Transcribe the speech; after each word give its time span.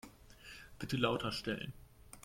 Bitte 0.79 0.97
lauter 0.97 1.31
stellen. 1.31 1.73